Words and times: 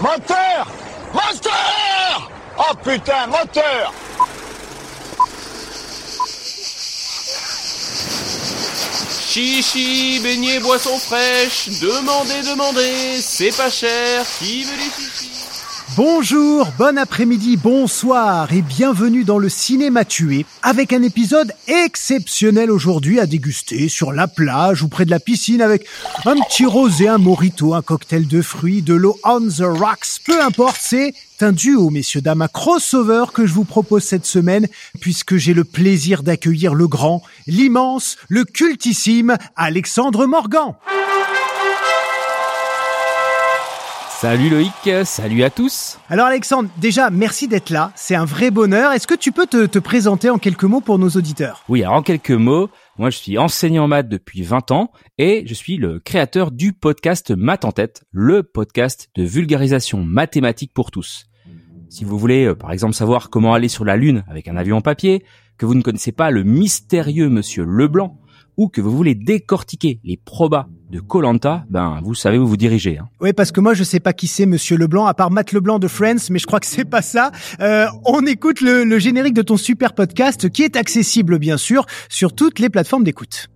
Moteur 0.00 0.66
Moteur. 1.12 2.30
Oh 2.58 2.74
putain, 2.82 3.26
moteur. 3.28 3.92
Chichi, 9.28 10.20
beignets, 10.22 10.60
boissons 10.60 10.98
fraîches, 10.98 11.68
demandez, 11.80 12.42
demandez, 12.50 13.20
c'est 13.20 13.56
pas 13.56 13.70
cher, 13.70 14.24
qui 14.38 14.64
veut 14.64 14.76
les 14.76 14.84
chichis 14.84 15.27
Bonjour, 15.98 16.68
bon 16.78 16.96
après-midi, 16.96 17.56
bonsoir 17.56 18.52
et 18.52 18.62
bienvenue 18.62 19.24
dans 19.24 19.38
le 19.38 19.48
cinéma 19.48 20.04
tué 20.04 20.46
avec 20.62 20.92
un 20.92 21.02
épisode 21.02 21.52
exceptionnel 21.66 22.70
aujourd'hui 22.70 23.18
à 23.18 23.26
déguster 23.26 23.88
sur 23.88 24.12
la 24.12 24.28
plage 24.28 24.84
ou 24.84 24.88
près 24.88 25.06
de 25.06 25.10
la 25.10 25.18
piscine 25.18 25.60
avec 25.60 25.88
un 26.24 26.36
petit 26.36 26.66
rosé, 26.66 27.08
un 27.08 27.18
morito, 27.18 27.74
un 27.74 27.82
cocktail 27.82 28.28
de 28.28 28.42
fruits, 28.42 28.80
de 28.80 28.94
l'eau 28.94 29.18
on 29.24 29.40
the 29.40 29.62
rocks, 29.62 30.20
peu 30.24 30.40
importe, 30.40 30.78
c'est 30.80 31.14
un 31.40 31.50
duo, 31.50 31.90
messieurs, 31.90 32.20
dames, 32.20 32.42
un 32.42 32.48
crossover 32.48 33.24
que 33.34 33.44
je 33.44 33.52
vous 33.52 33.64
propose 33.64 34.04
cette 34.04 34.26
semaine 34.26 34.68
puisque 35.00 35.34
j'ai 35.34 35.52
le 35.52 35.64
plaisir 35.64 36.22
d'accueillir 36.22 36.74
le 36.74 36.86
grand, 36.86 37.24
l'immense, 37.48 38.18
le 38.28 38.44
cultissime 38.44 39.36
Alexandre 39.56 40.26
Morgan. 40.26 40.76
Salut 44.20 44.50
Loïc, 44.50 44.72
salut 45.04 45.44
à 45.44 45.50
tous. 45.50 45.96
Alors 46.08 46.26
Alexandre, 46.26 46.68
déjà 46.78 47.08
merci 47.08 47.46
d'être 47.46 47.70
là, 47.70 47.92
c'est 47.94 48.16
un 48.16 48.24
vrai 48.24 48.50
bonheur. 48.50 48.90
Est-ce 48.90 49.06
que 49.06 49.14
tu 49.14 49.30
peux 49.30 49.46
te, 49.46 49.64
te, 49.64 49.78
présenter 49.78 50.28
en 50.28 50.38
quelques 50.38 50.64
mots 50.64 50.80
pour 50.80 50.98
nos 50.98 51.10
auditeurs? 51.10 51.62
Oui, 51.68 51.84
alors 51.84 51.94
en 51.98 52.02
quelques 52.02 52.32
mots, 52.32 52.68
moi 52.98 53.10
je 53.10 53.18
suis 53.18 53.38
enseignant 53.38 53.84
en 53.84 53.86
maths 53.86 54.08
depuis 54.08 54.42
20 54.42 54.72
ans 54.72 54.90
et 55.18 55.44
je 55.46 55.54
suis 55.54 55.76
le 55.76 56.00
créateur 56.00 56.50
du 56.50 56.72
podcast 56.72 57.30
Math 57.30 57.64
en 57.64 57.70
tête, 57.70 58.02
le 58.10 58.42
podcast 58.42 59.08
de 59.14 59.22
vulgarisation 59.22 60.02
mathématique 60.02 60.74
pour 60.74 60.90
tous. 60.90 61.26
Si 61.88 62.04
vous 62.04 62.18
voulez 62.18 62.46
euh, 62.46 62.56
par 62.56 62.72
exemple 62.72 62.94
savoir 62.94 63.30
comment 63.30 63.54
aller 63.54 63.68
sur 63.68 63.84
la 63.84 63.96
Lune 63.96 64.24
avec 64.28 64.48
un 64.48 64.56
avion 64.56 64.78
en 64.78 64.82
papier, 64.82 65.22
que 65.58 65.64
vous 65.64 65.76
ne 65.76 65.82
connaissez 65.82 66.10
pas 66.10 66.32
le 66.32 66.42
mystérieux 66.42 67.28
monsieur 67.28 67.62
Leblanc, 67.64 68.18
ou 68.58 68.68
que 68.68 68.82
vous 68.82 68.94
voulez 68.94 69.14
décortiquer 69.14 70.00
les 70.04 70.18
probas 70.18 70.66
de 70.90 71.00
Colanta, 71.00 71.64
ben 71.70 72.00
vous 72.02 72.14
savez 72.14 72.36
où 72.36 72.46
vous 72.46 72.56
dirigez. 72.56 72.98
Hein. 72.98 73.08
Oui, 73.20 73.32
parce 73.32 73.52
que 73.52 73.60
moi 73.60 73.72
je 73.72 73.84
sais 73.84 74.00
pas 74.00 74.12
qui 74.12 74.26
c'est 74.26 74.46
Monsieur 74.46 74.76
Leblanc, 74.76 75.06
à 75.06 75.14
part 75.14 75.30
Matt 75.30 75.52
Leblanc 75.52 75.78
de 75.78 75.88
Friends, 75.88 76.28
mais 76.30 76.38
je 76.38 76.46
crois 76.46 76.60
que 76.60 76.66
c'est 76.66 76.84
pas 76.84 77.02
ça. 77.02 77.30
Euh, 77.60 77.86
on 78.04 78.26
écoute 78.26 78.60
le, 78.60 78.84
le 78.84 78.98
générique 78.98 79.34
de 79.34 79.42
ton 79.42 79.56
super 79.56 79.94
podcast, 79.94 80.50
qui 80.50 80.62
est 80.62 80.76
accessible 80.76 81.38
bien 81.38 81.56
sûr 81.56 81.86
sur 82.10 82.34
toutes 82.34 82.58
les 82.58 82.68
plateformes 82.68 83.04
d'écoute. 83.04 83.48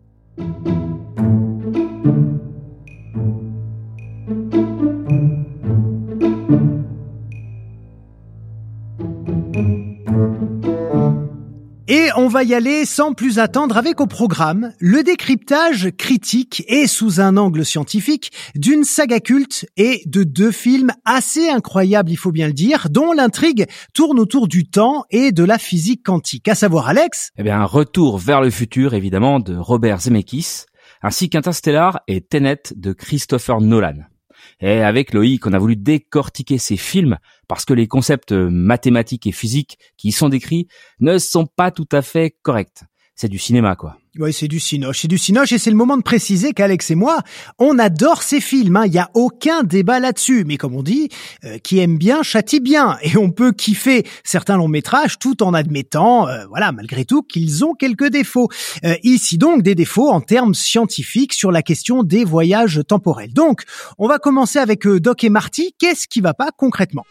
On 12.16 12.28
va 12.28 12.44
y 12.44 12.54
aller 12.54 12.84
sans 12.84 13.12
plus 13.12 13.38
attendre 13.38 13.76
avec 13.76 14.00
au 14.00 14.06
programme 14.06 14.72
le 14.78 15.02
décryptage 15.02 15.90
critique 15.96 16.64
et 16.66 16.86
sous 16.86 17.20
un 17.20 17.36
angle 17.36 17.64
scientifique 17.64 18.32
d'une 18.54 18.84
saga 18.84 19.20
culte 19.20 19.66
et 19.76 20.02
de 20.06 20.22
deux 20.22 20.50
films 20.50 20.92
assez 21.04 21.48
incroyables, 21.48 22.10
il 22.10 22.16
faut 22.16 22.32
bien 22.32 22.46
le 22.46 22.52
dire, 22.52 22.88
dont 22.90 23.12
l'intrigue 23.12 23.66
tourne 23.94 24.18
autour 24.18 24.48
du 24.48 24.68
temps 24.68 25.04
et 25.10 25.32
de 25.32 25.44
la 25.44 25.58
physique 25.58 26.02
quantique. 26.02 26.48
À 26.48 26.54
savoir, 26.54 26.88
Alex 26.88 27.30
Eh 27.38 27.42
bien, 27.42 27.60
un 27.60 27.66
retour 27.66 28.18
vers 28.18 28.40
le 28.40 28.50
futur, 28.50 28.94
évidemment, 28.94 29.40
de 29.40 29.56
Robert 29.56 30.00
Zemeckis, 30.00 30.64
ainsi 31.02 31.30
qu'Interstellar 31.30 32.00
et 32.08 32.20
Tenet 32.20 32.62
de 32.76 32.92
Christopher 32.92 33.60
Nolan. 33.60 34.11
Et 34.60 34.80
avec 34.80 35.12
Loïc, 35.12 35.46
on 35.46 35.52
a 35.52 35.58
voulu 35.58 35.76
décortiquer 35.76 36.58
ces 36.58 36.76
films 36.76 37.18
parce 37.48 37.64
que 37.64 37.74
les 37.74 37.86
concepts 37.86 38.32
mathématiques 38.32 39.26
et 39.26 39.32
physiques 39.32 39.78
qui 39.96 40.08
y 40.08 40.12
sont 40.12 40.28
décrits 40.28 40.68
ne 41.00 41.18
sont 41.18 41.46
pas 41.46 41.70
tout 41.70 41.88
à 41.92 42.02
fait 42.02 42.36
corrects. 42.42 42.84
C'est 43.14 43.28
du 43.28 43.38
cinéma, 43.38 43.76
quoi. 43.76 43.98
Oui, 44.18 44.32
c'est 44.32 44.48
du 44.48 44.60
cinoche, 44.60 45.00
c'est 45.02 45.08
du 45.08 45.16
cinoche 45.16 45.52
et 45.52 45.58
c'est 45.58 45.70
le 45.70 45.76
moment 45.76 45.96
de 45.96 46.02
préciser 46.02 46.52
qu'Alex 46.52 46.90
et 46.90 46.94
moi, 46.94 47.20
on 47.58 47.78
adore 47.78 48.22
ces 48.22 48.42
films, 48.42 48.78
il 48.84 48.88
hein. 48.88 48.90
n'y 48.90 48.98
a 48.98 49.10
aucun 49.14 49.62
débat 49.62 50.00
là-dessus. 50.00 50.44
Mais 50.44 50.58
comme 50.58 50.74
on 50.74 50.82
dit, 50.82 51.08
euh, 51.44 51.56
qui 51.56 51.78
aime 51.78 51.96
bien 51.96 52.22
châtie 52.22 52.60
bien 52.60 52.98
et 53.02 53.16
on 53.16 53.30
peut 53.30 53.52
kiffer 53.52 54.06
certains 54.22 54.58
longs 54.58 54.68
métrages 54.68 55.18
tout 55.18 55.42
en 55.42 55.54
admettant, 55.54 56.28
euh, 56.28 56.44
voilà, 56.48 56.72
malgré 56.72 57.06
tout, 57.06 57.22
qu'ils 57.22 57.64
ont 57.64 57.72
quelques 57.72 58.08
défauts. 58.08 58.48
Euh, 58.84 58.96
ici 59.02 59.38
donc 59.38 59.62
des 59.62 59.74
défauts 59.74 60.10
en 60.10 60.20
termes 60.20 60.54
scientifiques 60.54 61.32
sur 61.32 61.50
la 61.50 61.62
question 61.62 62.02
des 62.02 62.24
voyages 62.24 62.82
temporels. 62.86 63.32
Donc, 63.32 63.62
on 63.96 64.08
va 64.08 64.18
commencer 64.18 64.58
avec 64.58 64.86
Doc 64.86 65.24
et 65.24 65.30
Marty. 65.30 65.74
Qu'est-ce 65.78 66.06
qui 66.06 66.20
va 66.20 66.34
pas 66.34 66.50
concrètement? 66.54 67.06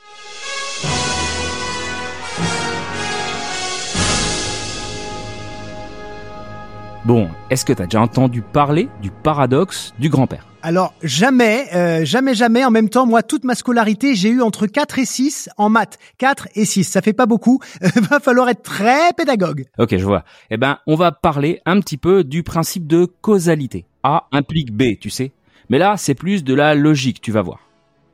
Bon, 7.04 7.28
est-ce 7.50 7.66
que 7.66 7.74
tu 7.74 7.82
as 7.82 7.86
déjà 7.86 8.00
entendu 8.00 8.44
parler 8.44 8.88
du 9.02 9.10
paradoxe 9.10 9.92
du 9.98 10.10
grand-père? 10.10 10.46
Alors 10.62 10.94
jamais, 11.02 11.66
euh, 11.74 12.06
jamais, 12.06 12.36
jamais. 12.36 12.64
En 12.64 12.70
même 12.70 12.90
temps, 12.90 13.08
moi, 13.08 13.24
toute 13.24 13.44
ma 13.44 13.56
scolarité, 13.56 14.14
j'ai 14.14 14.30
eu 14.30 14.44
entre 14.44 14.68
4 14.68 15.00
et 15.00 15.06
6 15.06 15.50
en 15.58 15.70
maths. 15.70 15.98
4 16.20 16.50
et 16.54 16.64
6, 16.64 16.84
ça 16.84 17.02
fait 17.02 17.14
pas 17.14 17.26
beaucoup. 17.26 17.60
va 17.82 18.20
falloir 18.20 18.50
être 18.50 18.62
très 18.62 19.14
pédagogue. 19.14 19.66
Ok, 19.80 19.98
je 19.98 20.06
vois. 20.06 20.24
Eh 20.52 20.58
ben, 20.58 20.78
on 20.86 20.94
va 20.94 21.12
parler 21.12 21.60
un 21.66 21.80
petit 21.80 21.98
peu 21.98 22.24
du 22.24 22.44
principe 22.44 22.86
de 22.86 23.06
causalité. 23.06 23.86
A 24.04 24.28
implique 24.32 24.72
B, 24.72 25.00
tu 25.02 25.10
sais. 25.10 25.32
Mais 25.72 25.80
là, 25.80 25.96
c'est 25.98 26.14
plus 26.14 26.44
de 26.44 26.54
la 26.54 26.76
logique, 26.76 27.20
tu 27.20 27.32
vas 27.32 27.42
voir. 27.42 27.62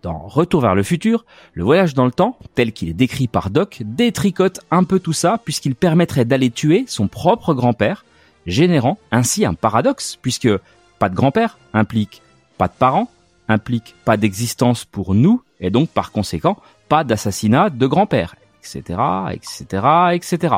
Dans 0.01 0.19
Retour 0.27 0.61
vers 0.61 0.75
le 0.75 0.83
futur, 0.83 1.25
le 1.53 1.65
voyage 1.65 1.93
dans 1.93 2.05
le 2.05 2.11
temps, 2.11 2.37
tel 2.55 2.71
qu'il 2.71 2.87
est 2.87 2.93
décrit 2.93 3.27
par 3.27 3.49
Doc, 3.49 3.81
détricote 3.83 4.61
un 4.71 4.85
peu 4.85 5.01
tout 5.01 5.11
ça 5.11 5.41
puisqu'il 5.43 5.75
permettrait 5.75 6.23
d'aller 6.23 6.51
tuer 6.51 6.85
son 6.87 7.09
propre 7.09 7.53
grand-père 7.53 8.05
générant 8.47 8.97
ainsi 9.11 9.45
un 9.45 9.53
paradoxe, 9.53 10.17
puisque 10.21 10.49
pas 10.97 11.09
de 11.09 11.15
grand-père 11.15 11.59
implique 11.73 12.21
pas 12.57 12.67
de 12.67 12.73
parents, 12.73 13.11
implique 13.47 13.93
pas 14.03 14.17
d'existence 14.17 14.83
pour 14.85 15.13
nous, 15.13 15.43
et 15.59 15.69
donc 15.69 15.89
par 15.89 16.11
conséquent 16.11 16.57
pas 16.89 17.03
d'assassinat 17.03 17.69
de 17.69 17.85
grand-père, 17.85 18.35
etc., 18.61 18.99
etc., 19.31 19.83
etc. 20.13 20.55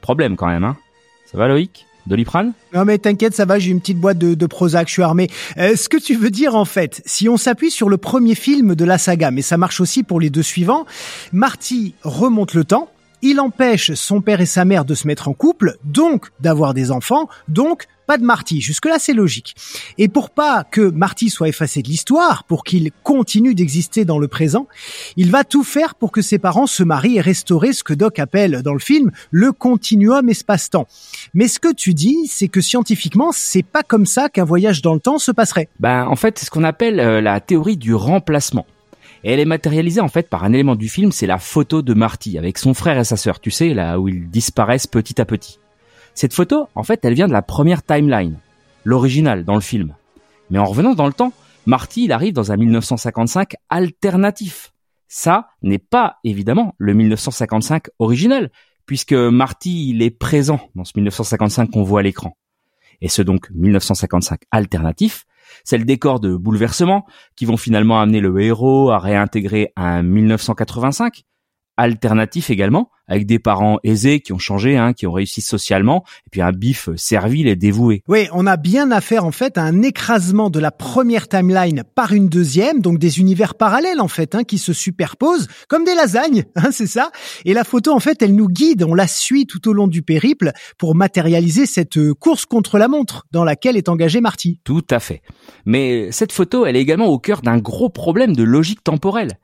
Problème 0.00 0.36
quand 0.36 0.46
même, 0.46 0.64
hein 0.64 0.76
Ça 1.26 1.36
va 1.36 1.48
Loïc? 1.48 1.86
Doliprane? 2.06 2.52
Non 2.74 2.84
mais 2.84 2.98
t'inquiète, 2.98 3.34
ça 3.34 3.46
va, 3.46 3.58
j'ai 3.58 3.70
une 3.70 3.80
petite 3.80 3.98
boîte 3.98 4.18
de, 4.18 4.34
de 4.34 4.46
Prozac, 4.46 4.88
je 4.88 4.92
suis 4.92 5.02
armé. 5.02 5.30
Euh, 5.56 5.74
ce 5.74 5.88
que 5.88 5.96
tu 5.96 6.14
veux 6.14 6.30
dire 6.30 6.54
en 6.54 6.66
fait, 6.66 7.02
si 7.06 7.28
on 7.30 7.38
s'appuie 7.38 7.70
sur 7.70 7.88
le 7.88 7.96
premier 7.96 8.34
film 8.34 8.74
de 8.74 8.84
la 8.84 8.98
saga, 8.98 9.30
mais 9.30 9.40
ça 9.40 9.56
marche 9.56 9.80
aussi 9.80 10.02
pour 10.02 10.20
les 10.20 10.28
deux 10.28 10.42
suivants, 10.42 10.84
Marty 11.32 11.94
remonte 12.02 12.52
le 12.52 12.64
temps, 12.64 12.90
il 13.24 13.40
empêche 13.40 13.94
son 13.94 14.20
père 14.20 14.42
et 14.42 14.46
sa 14.46 14.66
mère 14.66 14.84
de 14.84 14.94
se 14.94 15.06
mettre 15.06 15.28
en 15.28 15.32
couple, 15.32 15.78
donc 15.82 16.26
d'avoir 16.40 16.74
des 16.74 16.90
enfants, 16.90 17.26
donc 17.48 17.86
pas 18.06 18.18
de 18.18 18.22
Marty. 18.22 18.60
Jusque-là, 18.60 18.98
c'est 18.98 19.14
logique. 19.14 19.56
Et 19.96 20.08
pour 20.08 20.28
pas 20.28 20.62
que 20.62 20.82
Marty 20.82 21.30
soit 21.30 21.48
effacé 21.48 21.80
de 21.80 21.88
l'histoire, 21.88 22.44
pour 22.44 22.64
qu'il 22.64 22.90
continue 23.02 23.54
d'exister 23.54 24.04
dans 24.04 24.18
le 24.18 24.28
présent, 24.28 24.68
il 25.16 25.30
va 25.30 25.42
tout 25.42 25.64
faire 25.64 25.94
pour 25.94 26.12
que 26.12 26.20
ses 26.20 26.38
parents 26.38 26.66
se 26.66 26.82
marient 26.82 27.16
et 27.16 27.22
restaurer 27.22 27.72
ce 27.72 27.82
que 27.82 27.94
Doc 27.94 28.18
appelle 28.18 28.60
dans 28.62 28.74
le 28.74 28.78
film 28.78 29.10
le 29.30 29.52
continuum 29.52 30.28
espace-temps. 30.28 30.86
Mais 31.32 31.48
ce 31.48 31.58
que 31.58 31.72
tu 31.72 31.94
dis, 31.94 32.26
c'est 32.28 32.48
que 32.48 32.60
scientifiquement, 32.60 33.32
c'est 33.32 33.62
pas 33.62 33.82
comme 33.82 34.04
ça 34.04 34.28
qu'un 34.28 34.44
voyage 34.44 34.82
dans 34.82 34.92
le 34.92 35.00
temps 35.00 35.18
se 35.18 35.32
passerait. 35.32 35.70
Ben, 35.80 36.04
en 36.06 36.16
fait, 36.16 36.38
c'est 36.38 36.44
ce 36.44 36.50
qu'on 36.50 36.62
appelle 36.62 37.00
euh, 37.00 37.22
la 37.22 37.40
théorie 37.40 37.78
du 37.78 37.94
remplacement. 37.94 38.66
Et 39.24 39.32
elle 39.32 39.40
est 39.40 39.46
matérialisée 39.46 40.02
en 40.02 40.08
fait 40.08 40.28
par 40.28 40.44
un 40.44 40.52
élément 40.52 40.76
du 40.76 40.90
film, 40.90 41.10
c'est 41.10 41.26
la 41.26 41.38
photo 41.38 41.80
de 41.80 41.94
Marty 41.94 42.36
avec 42.36 42.58
son 42.58 42.74
frère 42.74 42.98
et 42.98 43.04
sa 43.04 43.16
sœur, 43.16 43.40
tu 43.40 43.50
sais, 43.50 43.72
là 43.72 43.98
où 43.98 44.06
ils 44.06 44.28
disparaissent 44.28 44.86
petit 44.86 45.18
à 45.18 45.24
petit. 45.24 45.58
Cette 46.14 46.34
photo, 46.34 46.68
en 46.74 46.82
fait, 46.82 47.04
elle 47.04 47.14
vient 47.14 47.26
de 47.26 47.32
la 47.32 47.42
première 47.42 47.82
timeline, 47.82 48.36
l'original 48.84 49.44
dans 49.44 49.54
le 49.54 49.62
film. 49.62 49.94
Mais 50.50 50.58
en 50.58 50.66
revenant 50.66 50.94
dans 50.94 51.06
le 51.06 51.14
temps, 51.14 51.32
Marty, 51.64 52.04
il 52.04 52.12
arrive 52.12 52.34
dans 52.34 52.52
un 52.52 52.56
1955 52.58 53.54
alternatif. 53.70 54.72
Ça 55.08 55.48
n'est 55.62 55.78
pas 55.78 56.18
évidemment 56.22 56.74
le 56.76 56.92
1955 56.92 57.84
originel, 57.98 58.50
puisque 58.84 59.14
Marty, 59.14 59.88
il 59.88 60.02
est 60.02 60.10
présent 60.10 60.60
dans 60.74 60.84
ce 60.84 60.92
1955 60.96 61.70
qu'on 61.70 61.82
voit 61.82 62.00
à 62.00 62.02
l'écran. 62.02 62.36
Et 63.00 63.08
ce 63.08 63.22
donc 63.22 63.50
1955 63.50 64.42
alternatif, 64.50 65.26
c'est 65.64 65.78
le 65.78 65.84
décor 65.84 66.20
de 66.20 66.36
bouleversements 66.36 67.06
qui 67.36 67.44
vont 67.44 67.56
finalement 67.56 68.00
amener 68.00 68.20
le 68.20 68.40
héros 68.40 68.90
à 68.90 68.98
réintégrer 68.98 69.72
un 69.76 70.02
1985 70.02 71.24
alternatif 71.76 72.50
également, 72.50 72.90
avec 73.06 73.26
des 73.26 73.38
parents 73.38 73.78
aisés 73.84 74.20
qui 74.20 74.32
ont 74.32 74.38
changé, 74.38 74.76
hein, 74.76 74.92
qui 74.92 75.06
ont 75.06 75.12
réussi 75.12 75.40
socialement, 75.40 76.04
et 76.26 76.30
puis 76.30 76.40
un 76.40 76.52
bif 76.52 76.88
servile 76.96 77.48
et 77.48 77.56
dévoué. 77.56 78.02
Oui, 78.08 78.28
on 78.32 78.46
a 78.46 78.56
bien 78.56 78.90
affaire 78.90 79.24
en 79.24 79.30
fait 79.30 79.58
à 79.58 79.62
un 79.62 79.82
écrasement 79.82 80.50
de 80.50 80.58
la 80.58 80.70
première 80.70 81.28
timeline 81.28 81.84
par 81.94 82.12
une 82.12 82.28
deuxième, 82.28 82.80
donc 82.80 82.98
des 82.98 83.20
univers 83.20 83.54
parallèles 83.54 84.00
en 84.00 84.08
fait, 84.08 84.34
hein, 84.34 84.44
qui 84.44 84.58
se 84.58 84.72
superposent 84.72 85.48
comme 85.68 85.84
des 85.84 85.94
lasagnes, 85.94 86.44
hein, 86.56 86.70
c'est 86.70 86.86
ça. 86.86 87.10
Et 87.44 87.54
la 87.54 87.64
photo 87.64 87.92
en 87.92 88.00
fait, 88.00 88.22
elle 88.22 88.34
nous 88.34 88.48
guide, 88.48 88.82
on 88.82 88.94
la 88.94 89.06
suit 89.06 89.46
tout 89.46 89.68
au 89.68 89.72
long 89.72 89.88
du 89.88 90.02
périple 90.02 90.52
pour 90.78 90.94
matérialiser 90.94 91.66
cette 91.66 91.98
euh, 91.98 92.14
course 92.14 92.46
contre 92.46 92.78
la 92.78 92.88
montre 92.88 93.26
dans 93.32 93.44
laquelle 93.44 93.76
est 93.76 93.88
engagé 93.88 94.20
Marty. 94.20 94.60
Tout 94.64 94.86
à 94.90 95.00
fait. 95.00 95.22
Mais 95.66 96.10
cette 96.10 96.32
photo, 96.32 96.66
elle 96.66 96.76
est 96.76 96.80
également 96.80 97.06
au 97.06 97.18
cœur 97.18 97.42
d'un 97.42 97.58
gros 97.58 97.90
problème 97.90 98.34
de 98.34 98.42
logique 98.42 98.82
temporelle 98.82 99.38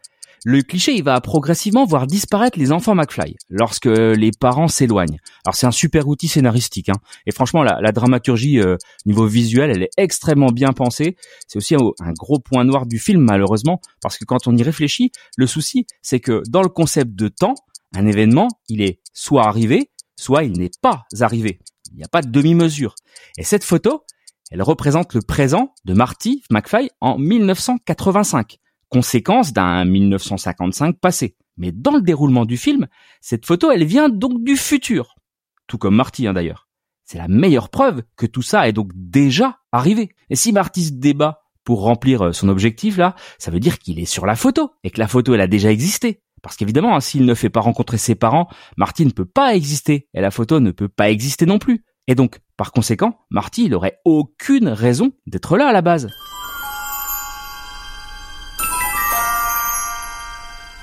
le 0.45 0.63
cliché 0.63 0.93
il 0.93 1.03
va 1.03 1.21
progressivement 1.21 1.85
voir 1.85 2.07
disparaître 2.07 2.59
les 2.59 2.73
enfants 2.73 2.95
McFly 2.95 3.37
lorsque 3.51 3.87
les 3.87 4.31
parents 4.39 4.69
s'éloignent. 4.69 5.19
Alors 5.45 5.55
c'est 5.55 5.67
un 5.67 5.73
super 5.73 6.09
outil 6.09 6.29
scénaristique, 6.29 6.89
hein. 6.89 7.01
et 7.27 7.33
franchement 7.33 7.63
la, 7.63 7.93
dramaturgie 7.93 8.61
euh, 8.61 8.77
niveau 9.07 9.27
visuel 9.27 9.71
elle 9.71 9.83
est 9.83 9.91
extrêmement 9.97 10.51
bien 10.51 10.73
pensée. 10.73 11.17
C'est 11.47 11.59
aussi 11.59 11.75
un, 11.75 12.13
gros 12.19 12.39
point 12.39 12.65
noir 12.65 12.87
du 12.87 12.99
film 12.99 13.23
malheureusement 13.23 13.81
parce 14.01 14.17
que 14.17 14.25
quand 14.25 14.47
on 14.47 14.57
y 14.57 14.63
réfléchit, 14.63 15.13
le 15.37 15.47
souci 15.47 15.87
c'est 16.03 16.21
que 16.21 16.43
dans 16.49 16.63
le 16.63 16.69
concept 16.69 17.15
de 17.15 17.29
temps, 17.29 17.55
un 17.95 18.07
événement 18.07 18.49
il 18.69 18.83
est 18.83 19.01
soit 19.13 19.47
arrivé, 19.47 19.91
soit 20.17 20.45
il 20.45 20.59
n'est 20.59 20.71
pas 20.81 21.05
arrivé. 21.21 21.59
Il 21.93 21.97
n'y 21.97 22.05
a 22.05 22.09
pas 22.09 22.23
de 22.23 22.31
demi-mesure. 22.31 22.95
Et 23.37 23.43
cette 23.43 23.65
photo, 23.65 24.05
elle 24.53 24.63
représente 24.63 25.15
le 25.15 25.23
présent 25.23 25.75
de 25.85 25.93
Marty 25.93 26.43
McFly 26.51 26.91
en 27.01 27.19
1985 27.19 28.60
conséquence 28.91 29.55
d'un 29.55 29.85
1955 29.87 30.99
passé. 31.01 31.37
Mais 31.57 31.73
dans 31.73 31.93
le 31.93 32.03
déroulement 32.03 32.45
du 32.45 32.57
film, 32.57 32.89
cette 33.21 33.47
photo, 33.47 33.71
elle 33.71 33.85
vient 33.85 34.09
donc 34.09 34.45
du 34.45 34.57
futur. 34.57 35.15
Tout 35.67 35.79
comme 35.79 35.97
Marty, 35.97 36.27
hein, 36.27 36.35
d'ailleurs. 36.35 36.69
C'est 37.05 37.19
la 37.19 37.29
meilleure 37.29 37.71
preuve 37.71 38.03
que 38.17 38.27
tout 38.27 38.43
ça 38.43 38.69
est 38.69 38.73
donc 38.73 38.93
déjà 38.95 39.59
arrivé. 39.73 40.11
Et 40.29 40.37
si 40.37 40.53
Marty 40.53 40.85
se 40.85 40.93
débat 40.93 41.43
pour 41.65 41.83
remplir 41.83 42.27
euh, 42.27 42.33
son 42.33 42.49
objectif 42.49 42.97
là, 42.97 43.17
ça 43.39 43.51
veut 43.51 43.59
dire 43.61 43.79
qu'il 43.79 43.99
est 43.99 44.05
sur 44.05 44.27
la 44.27 44.37
photo 44.37 44.71
et 44.85 44.91
que 44.91 45.01
la 45.01 45.09
photo 45.09 45.35
elle 45.35 45.41
a 45.41 45.47
déjà 45.47 45.73
existé. 45.73 46.23
Parce 46.41 46.57
qu'évidemment, 46.57 46.95
hein, 46.95 47.01
s'il 47.01 47.27
ne 47.27 47.35
fait 47.35 47.51
pas 47.51 47.61
rencontrer 47.61 47.99
ses 47.99 48.15
parents, 48.15 48.49
Marty 48.77 49.05
ne 49.05 49.11
peut 49.11 49.25
pas 49.25 49.55
exister 49.55 50.09
et 50.15 50.21
la 50.21 50.31
photo 50.31 50.61
ne 50.61 50.71
peut 50.71 50.89
pas 50.89 51.11
exister 51.11 51.47
non 51.47 51.59
plus. 51.59 51.85
Et 52.07 52.15
donc, 52.15 52.39
par 52.57 52.73
conséquent, 52.73 53.19
Marty 53.31 53.65
il 53.65 53.75
aurait 53.75 53.99
aucune 54.05 54.69
raison 54.69 55.13
d'être 55.27 55.57
là 55.57 55.69
à 55.69 55.73
la 55.73 55.83
base. 55.83 56.09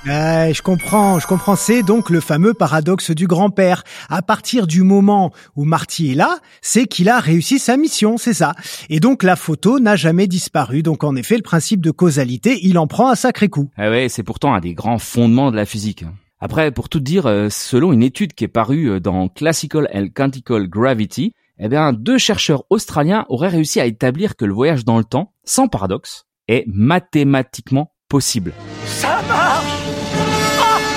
Je 0.06 0.62
comprends, 0.62 1.18
je 1.18 1.26
comprends. 1.26 1.56
C'est 1.56 1.82
donc 1.82 2.10
le 2.10 2.20
fameux 2.20 2.54
paradoxe 2.54 3.10
du 3.10 3.26
grand-père. 3.26 3.84
À 4.08 4.22
partir 4.22 4.66
du 4.66 4.82
moment 4.82 5.32
où 5.56 5.64
Marty 5.64 6.12
est 6.12 6.14
là, 6.14 6.38
c'est 6.62 6.86
qu'il 6.86 7.08
a 7.08 7.18
réussi 7.20 7.58
sa 7.58 7.76
mission, 7.76 8.16
c'est 8.16 8.34
ça. 8.34 8.54
Et 8.88 9.00
donc 9.00 9.22
la 9.22 9.36
photo 9.36 9.80
n'a 9.80 9.96
jamais 9.96 10.26
disparu. 10.26 10.82
Donc 10.82 11.04
en 11.04 11.16
effet, 11.16 11.36
le 11.36 11.42
principe 11.42 11.80
de 11.80 11.90
causalité, 11.90 12.58
il 12.62 12.78
en 12.78 12.86
prend 12.86 13.10
un 13.10 13.14
sacré 13.14 13.48
coup. 13.48 13.70
Ah 13.76 13.90
ouais, 13.90 14.08
c'est 14.08 14.22
pourtant 14.22 14.54
un 14.54 14.60
des 14.60 14.74
grands 14.74 14.98
fondements 14.98 15.50
de 15.50 15.56
la 15.56 15.66
physique. 15.66 16.04
Après, 16.40 16.70
pour 16.70 16.88
tout 16.88 17.00
dire, 17.00 17.26
euh, 17.26 17.48
selon 17.50 17.92
une 17.92 18.02
étude 18.02 18.32
qui 18.32 18.44
est 18.44 18.48
parue 18.48 18.90
euh, 18.90 19.00
dans 19.00 19.28
Classical 19.28 19.88
and 19.92 20.06
Quantical 20.14 20.68
Gravity, 20.68 21.32
eh 21.58 21.68
bien, 21.68 21.92
deux 21.92 22.18
chercheurs 22.18 22.62
australiens 22.70 23.26
auraient 23.28 23.48
réussi 23.48 23.80
à 23.80 23.86
établir 23.86 24.36
que 24.36 24.44
le 24.44 24.52
voyage 24.52 24.84
dans 24.84 24.98
le 24.98 25.04
temps, 25.04 25.32
sans 25.42 25.66
paradoxe, 25.66 26.26
est 26.46 26.64
mathématiquement 26.68 27.90
possible. 28.08 28.52
Ça 28.84 29.22
marche 29.28 29.66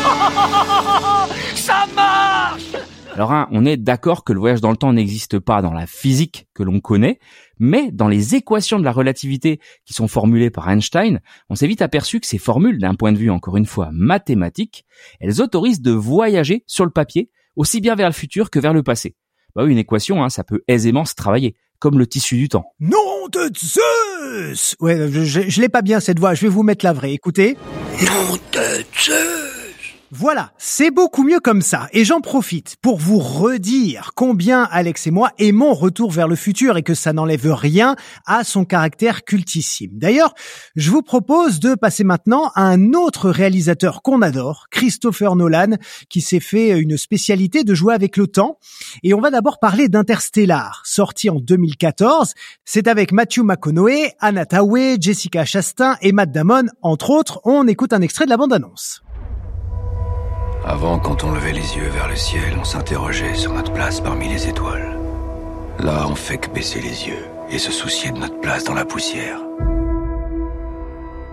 Ça 1.56 1.86
marche 1.96 2.72
alors 3.14 3.34
hein, 3.34 3.50
on 3.52 3.66
est 3.66 3.76
d'accord 3.76 4.24
que 4.24 4.32
le 4.32 4.40
voyage 4.40 4.62
dans 4.62 4.72
le 4.72 4.78
temps 4.78 4.94
n'existe 4.94 5.38
pas 5.38 5.62
dans 5.62 5.74
la 5.74 5.86
physique 5.86 6.48
que 6.54 6.64
l'on 6.64 6.80
connaît, 6.80 7.20
mais 7.60 7.92
dans 7.92 8.08
les 8.08 8.36
équations 8.36 8.80
de 8.80 8.86
la 8.86 8.94
relativité 8.94 9.60
qui 9.86 9.94
sont 9.94 10.08
formulées 10.08 10.50
par 10.50 10.70
Einstein, 10.70 11.20
on 11.50 11.56
s'est 11.56 11.68
vite 11.68 11.82
aperçu 11.82 12.22
que 12.22 12.26
ces 12.26 12.38
formules, 12.38 12.80
d'un 12.80 12.96
point 12.96 13.12
de 13.12 13.18
vue 13.18 13.30
encore 13.30 13.58
une 13.58 13.66
fois 13.66 13.90
mathématique, 13.92 14.86
elles 15.20 15.42
autorisent 15.42 15.82
de 15.82 15.92
voyager 15.92 16.64
sur 16.68 16.86
le 16.86 16.92
papier 16.92 17.30
aussi 17.58 17.82
bien 17.82 17.96
vers 17.96 18.08
le 18.08 18.14
futur 18.14 18.50
que 18.50 18.60
vers 18.60 18.74
le 18.74 18.82
passé. 18.82 19.18
Bah 19.56 19.66
oui, 19.66 19.74
une 19.74 19.78
équation, 19.78 20.24
hein, 20.24 20.30
ça 20.30 20.46
peut 20.46 20.64
aisément 20.70 21.04
se 21.04 21.14
travailler, 21.14 21.56
comme 21.82 22.00
le 22.00 22.08
tissu 22.08 22.38
du 22.38 22.48
temps. 22.48 22.74
Nom 22.80 23.28
de 23.32 23.52
Zeus 23.58 24.76
Ouais, 24.80 24.96
je, 25.12 25.26
je, 25.26 25.42
je 25.50 25.62
l'ai 25.62 25.68
pas 25.68 25.82
bien 25.82 26.00
cette 26.00 26.20
voix, 26.20 26.34
je 26.36 26.44
vais 26.44 26.48
vous 26.48 26.64
mettre 26.64 26.86
la 26.86 26.94
vraie, 26.94 27.12
écoutez. 27.12 27.58
Nom 28.00 28.38
de 28.54 28.86
Zeus 28.98 29.61
voilà, 30.14 30.52
c'est 30.58 30.92
beaucoup 30.92 31.24
mieux 31.24 31.40
comme 31.40 31.62
ça. 31.62 31.88
Et 31.94 32.04
j'en 32.04 32.20
profite 32.20 32.76
pour 32.82 32.98
vous 32.98 33.20
redire 33.20 34.12
combien 34.14 34.64
Alex 34.64 35.08
et 35.08 35.12
moi 35.12 35.32
aimons 35.38 35.74
Retour 35.74 36.12
vers 36.12 36.28
le 36.28 36.36
futur 36.36 36.76
et 36.76 36.84
que 36.84 36.94
ça 36.94 37.14
n'enlève 37.14 37.50
rien 37.54 37.96
à 38.26 38.44
son 38.44 38.66
caractère 38.66 39.24
cultissime. 39.24 39.92
D'ailleurs, 39.94 40.34
je 40.76 40.92
vous 40.92 41.02
propose 41.02 41.62
de 41.62 41.76
passer 41.76 42.04
maintenant 42.04 42.52
à 42.56 42.64
un 42.64 42.92
autre 42.92 43.30
réalisateur 43.30 44.02
qu'on 44.02 44.22
adore, 44.22 44.66
Christopher 44.70 45.38
Nolan, 45.38 45.78
qui 46.10 46.20
s'est 46.20 46.42
fait 46.42 46.78
une 46.78 46.98
spécialité 46.98 47.64
de 47.64 47.74
jouer 47.74 47.94
avec 47.94 48.18
le 48.18 48.28
temps. 48.28 48.58
Et 49.04 49.14
on 49.14 49.22
va 49.22 49.32
d'abord 49.32 49.60
parler 49.60 49.88
d'Interstellar, 49.88 50.82
sorti 50.84 51.30
en 51.30 51.40
2014. 51.40 52.34
C'est 52.66 52.90
avec 52.90 53.14
Matthew 53.14 53.44
McConaughey, 53.44 54.14
Anna 54.20 54.46
Tawai, 54.46 54.98
Jessica 55.00 55.46
Chastain 55.46 55.96
et 56.02 56.12
Matt 56.12 56.34
Damon, 56.34 56.66
entre 56.82 57.12
autres. 57.12 57.40
On 57.46 57.66
écoute 57.68 57.94
un 57.94 58.02
extrait 58.02 58.26
de 58.26 58.30
la 58.30 58.38
bande-annonce. 58.38 59.02
Avant, 60.64 61.00
quand 61.00 61.24
on 61.24 61.32
levait 61.32 61.54
les 61.54 61.76
yeux 61.76 61.90
vers 61.90 62.08
le 62.08 62.16
ciel, 62.16 62.56
on 62.60 62.64
s'interrogeait 62.64 63.34
sur 63.34 63.52
notre 63.52 63.74
place 63.74 64.00
parmi 64.00 64.30
les 64.30 64.48
étoiles. 64.48 64.96
Là, 65.80 66.06
on 66.08 66.14
fait 66.14 66.38
que 66.38 66.52
baisser 66.52 66.80
les 66.80 67.08
yeux 67.08 67.26
et 67.50 67.58
se 67.58 67.72
soucier 67.72 68.12
de 68.12 68.20
notre 68.20 68.40
place 68.42 68.64
dans 68.64 68.76
la 68.76 68.86
poussière. 68.86 69.40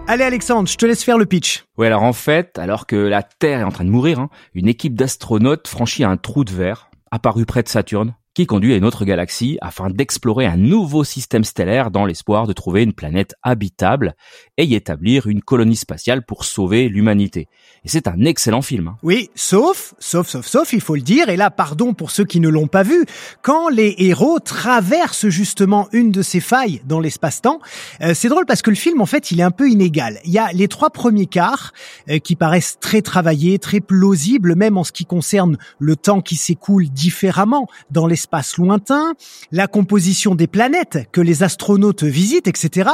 Allez 0.06 0.24
Alexandre, 0.24 0.66
je 0.66 0.78
te 0.78 0.86
laisse 0.86 1.04
faire 1.04 1.18
le 1.18 1.26
pitch. 1.26 1.66
Oui, 1.76 1.86
alors 1.86 2.04
en 2.04 2.14
fait, 2.14 2.58
alors 2.58 2.86
que 2.86 2.96
la 2.96 3.22
Terre 3.22 3.60
est 3.60 3.64
en 3.64 3.70
train 3.70 3.84
de 3.84 3.90
mourir, 3.90 4.18
hein, 4.18 4.30
une 4.54 4.66
équipe 4.66 4.94
d'astronautes 4.94 5.68
franchit 5.68 6.04
un 6.04 6.16
trou 6.16 6.44
de 6.44 6.52
verre 6.52 6.88
apparu 7.10 7.44
près 7.44 7.62
de 7.62 7.68
Saturne 7.68 8.14
qui 8.38 8.46
conduit 8.46 8.72
à 8.72 8.76
une 8.76 8.84
autre 8.84 9.04
galaxie 9.04 9.58
afin 9.62 9.90
d'explorer 9.90 10.46
un 10.46 10.56
nouveau 10.56 11.02
système 11.02 11.42
stellaire 11.42 11.90
dans 11.90 12.06
l'espoir 12.06 12.46
de 12.46 12.52
trouver 12.52 12.84
une 12.84 12.92
planète 12.92 13.34
habitable 13.42 14.14
et 14.56 14.64
y 14.64 14.76
établir 14.76 15.26
une 15.26 15.42
colonie 15.42 15.74
spatiale 15.74 16.24
pour 16.24 16.44
sauver 16.44 16.88
l'humanité. 16.88 17.48
Et 17.84 17.88
c'est 17.88 18.06
un 18.06 18.24
excellent 18.24 18.62
film. 18.62 18.86
Hein. 18.86 18.96
Oui, 19.02 19.28
sauf, 19.34 19.94
sauf, 19.98 20.28
sauf, 20.28 20.46
sauf, 20.46 20.72
il 20.72 20.80
faut 20.80 20.94
le 20.94 21.00
dire, 21.00 21.28
et 21.28 21.36
là, 21.36 21.50
pardon 21.50 21.94
pour 21.94 22.12
ceux 22.12 22.24
qui 22.24 22.38
ne 22.38 22.48
l'ont 22.48 22.68
pas 22.68 22.84
vu, 22.84 23.06
quand 23.42 23.68
les 23.70 23.96
héros 23.98 24.38
traversent 24.38 25.28
justement 25.28 25.88
une 25.90 26.12
de 26.12 26.22
ces 26.22 26.38
failles 26.38 26.80
dans 26.86 27.00
l'espace-temps, 27.00 27.58
euh, 28.02 28.12
c'est 28.14 28.28
drôle 28.28 28.46
parce 28.46 28.62
que 28.62 28.70
le 28.70 28.76
film, 28.76 29.00
en 29.00 29.06
fait, 29.06 29.32
il 29.32 29.40
est 29.40 29.44
un 29.44 29.50
peu 29.50 29.68
inégal. 29.68 30.20
Il 30.24 30.30
y 30.30 30.38
a 30.38 30.52
les 30.52 30.68
trois 30.68 30.90
premiers 30.90 31.26
quarts 31.26 31.72
euh, 32.08 32.20
qui 32.20 32.36
paraissent 32.36 32.78
très 32.78 33.02
travaillés, 33.02 33.58
très 33.58 33.80
plausibles, 33.80 34.54
même 34.54 34.78
en 34.78 34.84
ce 34.84 34.92
qui 34.92 35.06
concerne 35.06 35.58
le 35.80 35.96
temps 35.96 36.20
qui 36.20 36.36
s'écoule 36.36 36.88
différemment 36.88 37.66
dans 37.90 38.06
l'espace 38.06 38.27
lointain, 38.56 39.14
la 39.52 39.66
composition 39.66 40.34
des 40.34 40.46
planètes 40.46 41.08
que 41.12 41.20
les 41.20 41.42
astronautes 41.42 42.04
visitent, 42.04 42.48
etc. 42.48 42.90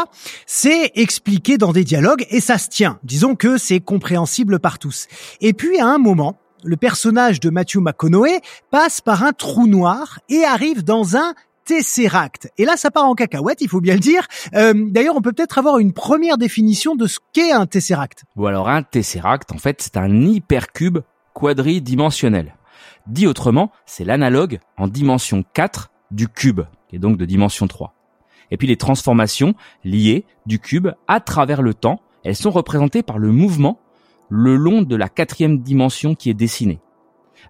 C'est 0.46 0.92
expliqué 0.94 1.58
dans 1.58 1.72
des 1.72 1.84
dialogues 1.84 2.26
et 2.30 2.40
ça 2.40 2.58
se 2.58 2.68
tient. 2.68 2.98
Disons 3.02 3.34
que 3.34 3.58
c'est 3.58 3.80
compréhensible 3.80 4.58
par 4.58 4.78
tous. 4.78 5.06
Et 5.40 5.52
puis 5.52 5.78
à 5.78 5.86
un 5.86 5.98
moment, 5.98 6.38
le 6.64 6.76
personnage 6.76 7.40
de 7.40 7.50
Matthew 7.50 7.76
McConaughey 7.76 8.40
passe 8.70 9.00
par 9.00 9.22
un 9.22 9.32
trou 9.32 9.66
noir 9.66 10.20
et 10.28 10.44
arrive 10.44 10.82
dans 10.82 11.16
un 11.16 11.34
Tesseract. 11.64 12.50
Et 12.58 12.64
là, 12.64 12.76
ça 12.76 12.90
part 12.90 13.04
en 13.04 13.14
cacahuète, 13.14 13.60
il 13.60 13.68
faut 13.68 13.80
bien 13.80 13.94
le 13.94 14.00
dire. 14.00 14.26
Euh, 14.54 14.74
d'ailleurs, 14.90 15.16
on 15.16 15.22
peut 15.22 15.32
peut-être 15.32 15.58
avoir 15.58 15.78
une 15.78 15.92
première 15.92 16.36
définition 16.36 16.94
de 16.94 17.06
ce 17.06 17.18
qu'est 17.32 17.52
un 17.52 17.66
Tesseract. 17.66 18.24
Ou 18.36 18.46
alors 18.46 18.68
un 18.68 18.82
Tesseract, 18.82 19.52
en 19.52 19.58
fait, 19.58 19.80
c'est 19.80 19.96
un 19.96 20.26
hypercube 20.26 20.98
quadridimensionnel. 21.32 22.54
Dit 23.06 23.26
autrement, 23.26 23.70
c'est 23.84 24.04
l'analogue 24.04 24.60
en 24.78 24.88
dimension 24.88 25.44
4 25.52 25.90
du 26.10 26.28
cube, 26.28 26.62
qui 26.88 26.96
est 26.96 26.98
donc 26.98 27.18
de 27.18 27.24
dimension 27.24 27.66
3. 27.66 27.94
Et 28.50 28.56
puis 28.56 28.66
les 28.66 28.76
transformations 28.76 29.54
liées 29.84 30.24
du 30.46 30.58
cube 30.58 30.88
à 31.06 31.20
travers 31.20 31.60
le 31.60 31.74
temps, 31.74 32.00
elles 32.24 32.36
sont 32.36 32.50
représentées 32.50 33.02
par 33.02 33.18
le 33.18 33.30
mouvement 33.30 33.78
le 34.30 34.56
long 34.56 34.82
de 34.82 34.96
la 34.96 35.08
quatrième 35.08 35.60
dimension 35.60 36.14
qui 36.14 36.30
est 36.30 36.34
dessinée. 36.34 36.80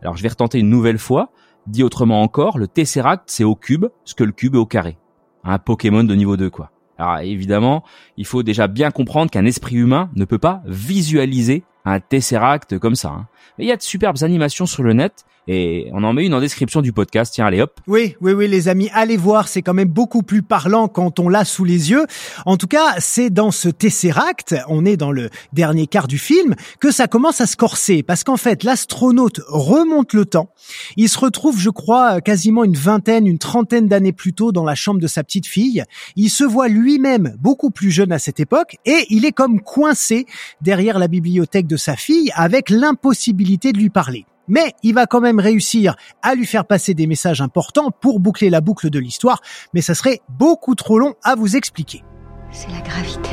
Alors 0.02 0.16
je 0.16 0.23
vais 0.23 0.28
retenter 0.28 0.58
une 0.58 0.70
nouvelle 0.70 0.99
fois. 0.99 1.30
Dit 1.66 1.82
autrement 1.82 2.20
encore, 2.20 2.58
le 2.58 2.68
Tesseract 2.68 3.25
c'est 3.26 3.44
au 3.44 3.54
cube 3.54 3.87
ce 4.04 4.14
que 4.14 4.25
le 4.25 4.32
cube 4.32 4.56
est 4.56 4.58
au 4.58 4.66
carré. 4.66 4.99
Un 5.44 5.58
Pokémon 5.58 6.04
de 6.04 6.14
niveau 6.14 6.37
2 6.37 6.50
quoi. 6.50 6.70
Alors 6.99 7.18
évidemment, 7.18 7.84
il 8.16 8.26
faut 8.26 8.42
déjà 8.42 8.66
bien 8.66 8.90
comprendre 8.90 9.30
qu'un 9.30 9.44
esprit 9.44 9.76
humain 9.76 10.11
ne 10.14 10.25
peut 10.25 10.38
pas 10.38 10.62
visualiser 10.66 11.64
un 11.84 12.00
tesseract 12.00 12.78
comme 12.78 12.94
ça. 12.94 13.08
Hein. 13.08 13.26
Mais 13.58 13.64
il 13.64 13.68
y 13.68 13.72
a 13.72 13.76
de 13.76 13.82
superbes 13.82 14.22
animations 14.22 14.66
sur 14.66 14.82
le 14.82 14.92
net 14.92 15.24
et 15.46 15.90
on 15.92 16.02
en 16.04 16.12
met 16.14 16.24
une 16.24 16.34
en 16.34 16.40
description 16.40 16.80
du 16.80 16.92
podcast. 16.92 17.34
Tiens, 17.34 17.46
allez 17.46 17.60
hop. 17.60 17.78
Oui, 17.86 18.16
oui, 18.20 18.32
oui, 18.32 18.48
les 18.48 18.68
amis, 18.68 18.88
allez 18.94 19.16
voir. 19.16 19.48
C'est 19.48 19.60
quand 19.60 19.74
même 19.74 19.88
beaucoup 19.88 20.22
plus 20.22 20.42
parlant 20.42 20.88
quand 20.88 21.20
on 21.20 21.28
l'a 21.28 21.44
sous 21.44 21.64
les 21.64 21.90
yeux. 21.90 22.06
En 22.46 22.56
tout 22.56 22.66
cas, 22.66 22.94
c'est 22.98 23.28
dans 23.28 23.50
ce 23.50 23.68
Tesseract, 23.68 24.54
on 24.68 24.86
est 24.86 24.96
dans 24.96 25.12
le 25.12 25.28
dernier 25.52 25.86
quart 25.86 26.08
du 26.08 26.18
film, 26.18 26.54
que 26.80 26.90
ça 26.90 27.08
commence 27.08 27.40
à 27.40 27.46
se 27.46 27.56
corser. 27.56 28.02
Parce 28.02 28.24
qu'en 28.24 28.38
fait, 28.38 28.64
l'astronaute 28.64 29.40
remonte 29.46 30.14
le 30.14 30.24
temps. 30.24 30.48
Il 30.96 31.08
se 31.08 31.18
retrouve, 31.18 31.58
je 31.60 31.70
crois, 31.70 32.22
quasiment 32.22 32.64
une 32.64 32.76
vingtaine, 32.76 33.26
une 33.26 33.38
trentaine 33.38 33.86
d'années 33.86 34.12
plus 34.12 34.32
tôt 34.32 34.50
dans 34.50 34.64
la 34.64 34.74
chambre 34.74 35.00
de 35.00 35.06
sa 35.06 35.22
petite 35.24 35.46
fille. 35.46 35.84
Il 36.16 36.30
se 36.30 36.44
voit 36.44 36.68
lui-même 36.68 37.36
beaucoup 37.38 37.70
plus 37.70 37.90
jeune 37.90 38.12
à 38.12 38.18
cette 38.18 38.40
époque 38.40 38.76
et 38.86 39.04
il 39.10 39.26
est 39.26 39.32
comme 39.32 39.60
coincé 39.60 40.26
derrière 40.62 40.98
la 40.98 41.08
bibliothèque 41.08 41.66
de 41.66 41.74
sa 41.76 41.97
fille 41.97 42.31
avec 42.35 42.71
l'impossibilité 42.71 43.73
de 43.73 43.78
lui 43.78 43.90
parler. 43.90 44.26
Mais 44.47 44.75
il 44.83 44.95
va 44.95 45.07
quand 45.07 45.21
même 45.21 45.40
réussir 45.40 45.97
à 46.23 46.35
lui 46.35 46.47
faire 46.47 46.66
passer 46.66 46.95
des 46.95 47.07
messages 47.07 47.40
importants 47.40 47.90
pour 47.90 48.21
boucler 48.21 48.50
la 48.50 48.61
boucle 48.61 48.90
de 48.90 48.99
l'histoire, 48.99 49.40
mais 49.73 49.81
ça 49.81 49.95
serait 49.95 50.21
beaucoup 50.28 50.75
trop 50.75 50.99
long 50.99 51.14
à 51.23 51.35
vous 51.35 51.57
expliquer. 51.57 52.04
C'est 52.52 52.71
la 52.71 52.81
gravité. 52.81 53.31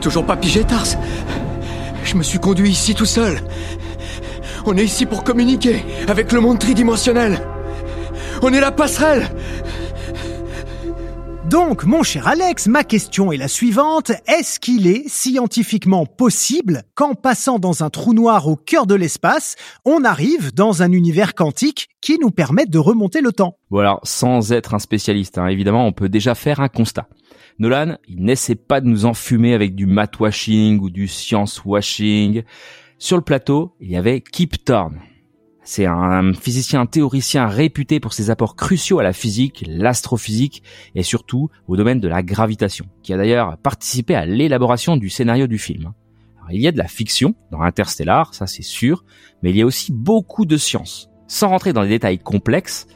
Toujours 0.00 0.24
pas 0.24 0.36
pigé, 0.36 0.64
Tars 0.64 0.86
Je 2.04 2.14
me 2.14 2.22
suis 2.22 2.38
conduit 2.38 2.70
ici 2.70 2.94
tout 2.94 3.06
seul. 3.06 3.40
On 4.64 4.76
est 4.76 4.84
ici 4.84 5.04
pour 5.04 5.24
communiquer 5.24 5.84
avec 6.08 6.32
le 6.32 6.40
monde 6.40 6.58
tridimensionnel. 6.58 7.40
On 8.42 8.52
est 8.52 8.60
la 8.60 8.72
passerelle 8.72 9.28
donc, 11.50 11.84
mon 11.84 12.04
cher 12.04 12.28
Alex, 12.28 12.68
ma 12.68 12.84
question 12.84 13.32
est 13.32 13.36
la 13.36 13.48
suivante. 13.48 14.12
Est-ce 14.28 14.60
qu'il 14.60 14.86
est 14.86 15.08
scientifiquement 15.08 16.06
possible 16.06 16.84
qu'en 16.94 17.14
passant 17.14 17.58
dans 17.58 17.82
un 17.82 17.90
trou 17.90 18.14
noir 18.14 18.46
au 18.46 18.54
cœur 18.54 18.86
de 18.86 18.94
l'espace, 18.94 19.56
on 19.84 20.04
arrive 20.04 20.54
dans 20.54 20.84
un 20.84 20.92
univers 20.92 21.34
quantique 21.34 21.88
qui 22.00 22.20
nous 22.20 22.30
permette 22.30 22.70
de 22.70 22.78
remonter 22.78 23.20
le 23.20 23.32
temps? 23.32 23.56
Alors, 23.76 23.98
sans 24.04 24.52
être 24.52 24.74
un 24.74 24.78
spécialiste, 24.78 25.38
hein, 25.38 25.48
évidemment, 25.48 25.88
on 25.88 25.92
peut 25.92 26.08
déjà 26.08 26.36
faire 26.36 26.60
un 26.60 26.68
constat. 26.68 27.08
Nolan, 27.58 27.96
il 28.06 28.22
n'essaie 28.22 28.54
pas 28.54 28.80
de 28.80 28.86
nous 28.86 29.04
enfumer 29.04 29.52
avec 29.52 29.74
du 29.74 29.86
math 29.86 30.20
washing 30.20 30.78
ou 30.78 30.88
du 30.88 31.08
science 31.08 31.64
washing. 31.64 32.44
Sur 32.98 33.16
le 33.16 33.24
plateau, 33.24 33.74
il 33.80 33.90
y 33.90 33.96
avait 33.96 34.20
Kip 34.20 34.64
Thorne, 34.64 35.00
c'est 35.62 35.86
un 35.86 36.32
physicien 36.32 36.86
théoricien 36.86 37.46
réputé 37.46 38.00
pour 38.00 38.12
ses 38.12 38.30
apports 38.30 38.56
cruciaux 38.56 38.98
à 38.98 39.02
la 39.02 39.12
physique, 39.12 39.64
l'astrophysique 39.68 40.62
et 40.94 41.02
surtout 41.02 41.50
au 41.68 41.76
domaine 41.76 42.00
de 42.00 42.08
la 42.08 42.22
gravitation, 42.22 42.86
qui 43.02 43.12
a 43.12 43.16
d'ailleurs 43.16 43.58
participé 43.58 44.14
à 44.14 44.24
l'élaboration 44.24 44.96
du 44.96 45.10
scénario 45.10 45.46
du 45.46 45.58
film. 45.58 45.92
il 46.50 46.60
y 46.60 46.66
a 46.66 46.72
de 46.72 46.78
la 46.78 46.88
fiction 46.88 47.34
dans 47.50 47.60
Interstellar, 47.60 48.34
ça 48.34 48.46
c'est 48.46 48.62
sûr, 48.62 49.04
mais 49.42 49.50
il 49.50 49.56
y 49.56 49.62
a 49.62 49.66
aussi 49.66 49.92
beaucoup 49.92 50.46
de 50.46 50.56
science. 50.56 51.10
Sans 51.28 51.48
rentrer 51.48 51.72
dans 51.72 51.82
les 51.82 51.88
détails 51.88 52.18
complexes, 52.18 52.86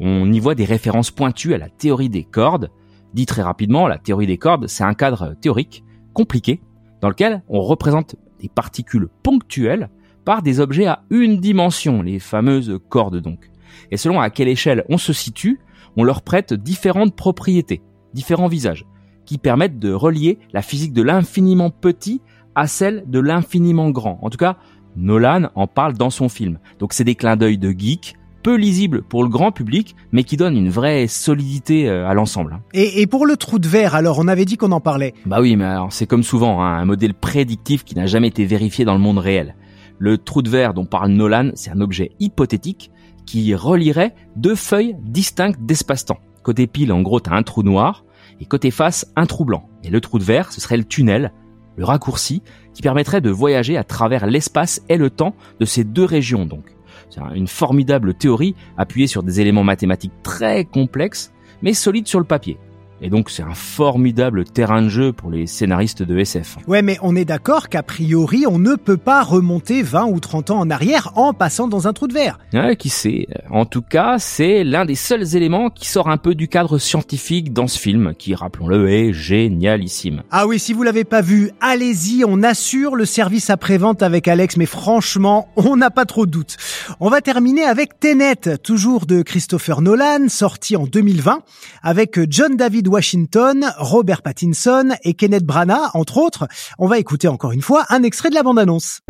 on 0.00 0.32
y 0.32 0.40
voit 0.40 0.54
des 0.54 0.64
références 0.64 1.10
pointues 1.10 1.54
à 1.54 1.58
la 1.58 1.68
théorie 1.68 2.08
des 2.08 2.24
cordes. 2.24 2.70
Dit 3.14 3.26
très 3.26 3.42
rapidement, 3.42 3.86
la 3.86 3.98
théorie 3.98 4.26
des 4.26 4.38
cordes, 4.38 4.66
c'est 4.66 4.84
un 4.84 4.94
cadre 4.94 5.34
théorique 5.40 5.84
compliqué 6.12 6.60
dans 7.00 7.08
lequel 7.08 7.42
on 7.48 7.60
représente 7.60 8.16
des 8.40 8.48
particules 8.48 9.08
ponctuelles 9.22 9.90
par 10.28 10.42
des 10.42 10.60
objets 10.60 10.84
à 10.84 11.04
une 11.08 11.40
dimension, 11.40 12.02
les 12.02 12.18
fameuses 12.18 12.78
cordes 12.90 13.16
donc. 13.16 13.50
Et 13.90 13.96
selon 13.96 14.20
à 14.20 14.28
quelle 14.28 14.48
échelle 14.48 14.84
on 14.90 14.98
se 14.98 15.14
situe, 15.14 15.58
on 15.96 16.04
leur 16.04 16.20
prête 16.20 16.52
différentes 16.52 17.16
propriétés, 17.16 17.80
différents 18.12 18.46
visages, 18.46 18.84
qui 19.24 19.38
permettent 19.38 19.78
de 19.78 19.90
relier 19.90 20.38
la 20.52 20.60
physique 20.60 20.92
de 20.92 21.00
l'infiniment 21.00 21.70
petit 21.70 22.20
à 22.54 22.66
celle 22.66 23.04
de 23.06 23.18
l'infiniment 23.20 23.88
grand. 23.88 24.18
En 24.20 24.28
tout 24.28 24.36
cas, 24.36 24.58
Nolan 24.96 25.48
en 25.54 25.66
parle 25.66 25.94
dans 25.94 26.10
son 26.10 26.28
film. 26.28 26.58
Donc 26.78 26.92
c'est 26.92 27.04
des 27.04 27.14
clins 27.14 27.36
d'œil 27.38 27.56
de 27.56 27.70
geek, 27.70 28.14
peu 28.42 28.54
lisibles 28.54 29.04
pour 29.04 29.22
le 29.22 29.30
grand 29.30 29.50
public, 29.50 29.96
mais 30.12 30.24
qui 30.24 30.36
donnent 30.36 30.58
une 30.58 30.68
vraie 30.68 31.06
solidité 31.06 31.88
euh, 31.88 32.06
à 32.06 32.12
l'ensemble. 32.12 32.52
Hein. 32.52 32.60
Et, 32.74 33.06
pour 33.06 33.24
le 33.24 33.38
trou 33.38 33.58
de 33.58 33.66
verre, 33.66 33.94
alors 33.94 34.18
on 34.18 34.28
avait 34.28 34.44
dit 34.44 34.58
qu'on 34.58 34.72
en 34.72 34.80
parlait. 34.82 35.14
Bah 35.24 35.38
oui, 35.40 35.56
mais 35.56 35.74
c'est 35.88 36.06
comme 36.06 36.22
souvent, 36.22 36.60
hein, 36.60 36.76
un 36.76 36.84
modèle 36.84 37.14
prédictif 37.14 37.82
qui 37.82 37.94
n'a 37.94 38.04
jamais 38.04 38.28
été 38.28 38.44
vérifié 38.44 38.84
dans 38.84 38.92
le 38.92 39.00
monde 39.00 39.16
réel. 39.16 39.54
Le 39.98 40.16
trou 40.18 40.42
de 40.42 40.50
verre 40.50 40.74
dont 40.74 40.86
parle 40.86 41.10
Nolan, 41.10 41.50
c'est 41.54 41.70
un 41.70 41.80
objet 41.80 42.12
hypothétique 42.20 42.90
qui 43.26 43.54
relierait 43.54 44.14
deux 44.36 44.54
feuilles 44.54 44.96
distinctes 45.02 45.60
d'espace-temps. 45.60 46.20
Côté 46.42 46.66
pile, 46.66 46.92
en 46.92 47.02
gros, 47.02 47.20
t'as 47.20 47.34
un 47.34 47.42
trou 47.42 47.62
noir, 47.62 48.04
et 48.40 48.46
côté 48.46 48.70
face, 48.70 49.12
un 49.16 49.26
trou 49.26 49.44
blanc. 49.44 49.68
Et 49.82 49.90
le 49.90 50.00
trou 50.00 50.18
de 50.18 50.24
verre, 50.24 50.52
ce 50.52 50.60
serait 50.60 50.76
le 50.76 50.84
tunnel, 50.84 51.32
le 51.76 51.84
raccourci, 51.84 52.42
qui 52.74 52.82
permettrait 52.82 53.20
de 53.20 53.30
voyager 53.30 53.76
à 53.76 53.84
travers 53.84 54.26
l'espace 54.26 54.82
et 54.88 54.96
le 54.96 55.10
temps 55.10 55.34
de 55.60 55.64
ces 55.64 55.84
deux 55.84 56.04
régions, 56.04 56.46
donc. 56.46 56.76
C'est 57.10 57.20
une 57.34 57.48
formidable 57.48 58.14
théorie 58.14 58.54
appuyée 58.76 59.06
sur 59.06 59.22
des 59.22 59.40
éléments 59.40 59.64
mathématiques 59.64 60.22
très 60.22 60.64
complexes, 60.64 61.32
mais 61.62 61.72
solides 61.72 62.06
sur 62.06 62.18
le 62.18 62.24
papier. 62.24 62.58
Et 63.00 63.10
donc 63.10 63.30
c'est 63.30 63.42
un 63.42 63.54
formidable 63.54 64.44
terrain 64.44 64.82
de 64.82 64.88
jeu 64.88 65.12
pour 65.12 65.30
les 65.30 65.46
scénaristes 65.46 66.02
de 66.02 66.18
SF. 66.18 66.56
Ouais, 66.66 66.82
mais 66.82 66.98
on 67.02 67.14
est 67.14 67.24
d'accord 67.24 67.68
qu'a 67.68 67.82
priori, 67.82 68.44
on 68.46 68.58
ne 68.58 68.74
peut 68.74 68.96
pas 68.96 69.22
remonter 69.22 69.82
20 69.82 70.06
ou 70.06 70.20
30 70.20 70.50
ans 70.50 70.58
en 70.58 70.70
arrière 70.70 71.12
en 71.14 71.32
passant 71.32 71.68
dans 71.68 71.86
un 71.86 71.92
trou 71.92 72.08
de 72.08 72.14
verre. 72.14 72.38
Ouais, 72.52 72.76
qui 72.76 72.88
sait. 72.88 73.28
En 73.50 73.66
tout 73.66 73.82
cas, 73.82 74.18
c'est 74.18 74.64
l'un 74.64 74.84
des 74.84 74.94
seuls 74.94 75.36
éléments 75.36 75.70
qui 75.70 75.88
sort 75.88 76.08
un 76.08 76.16
peu 76.16 76.34
du 76.34 76.48
cadre 76.48 76.78
scientifique 76.78 77.52
dans 77.52 77.68
ce 77.68 77.78
film, 77.78 78.14
qui, 78.18 78.34
rappelons-le, 78.34 78.90
est 78.90 79.12
génialissime. 79.12 80.22
Ah 80.30 80.46
oui, 80.46 80.58
si 80.58 80.72
vous 80.72 80.82
l'avez 80.82 81.04
pas 81.04 81.20
vu, 81.20 81.50
allez-y, 81.60 82.24
on 82.26 82.42
assure 82.42 82.96
le 82.96 83.04
service 83.04 83.50
après-vente 83.50 84.02
avec 84.02 84.26
Alex, 84.28 84.56
mais 84.56 84.66
franchement, 84.66 85.48
on 85.56 85.76
n'a 85.76 85.90
pas 85.90 86.04
trop 86.04 86.26
de 86.26 86.30
doutes. 86.30 86.56
On 87.00 87.10
va 87.10 87.20
terminer 87.20 87.64
avec 87.64 88.00
Tenet, 88.00 88.58
toujours 88.62 89.06
de 89.06 89.22
Christopher 89.22 89.80
Nolan, 89.80 90.28
sorti 90.28 90.76
en 90.76 90.84
2020, 90.84 91.40
avec 91.82 92.18
John 92.28 92.56
David 92.56 92.87
Washington, 92.88 93.72
Robert 93.78 94.22
Pattinson 94.22 94.94
et 95.02 95.14
Kenneth 95.14 95.44
Branagh, 95.44 95.90
entre 95.94 96.18
autres. 96.18 96.48
On 96.78 96.86
va 96.86 96.98
écouter 96.98 97.28
encore 97.28 97.52
une 97.52 97.62
fois 97.62 97.84
un 97.90 98.02
extrait 98.02 98.30
de 98.30 98.34
la 98.34 98.42
bande-annonce. 98.42 99.00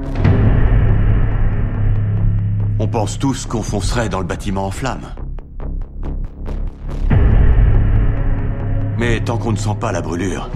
On 2.81 2.87
pense 2.87 3.19
tous 3.19 3.47
qu'on 3.47 3.63
foncerait 3.63 4.09
dans 4.09 4.21
le 4.21 4.27
bâtiment 4.27 4.67
en 4.67 4.71
flammes. 4.71 5.15
Mais 8.99 9.21
tant 9.25 9.39
qu'on 9.39 9.53
ne 9.53 9.57
sent 9.57 9.77
pas 9.81 9.93
la 9.93 10.01
brûlure, 10.01 10.51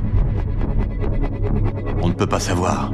on 2.02 2.08
ne 2.08 2.12
peut 2.12 2.26
pas 2.26 2.40
savoir. 2.40 2.92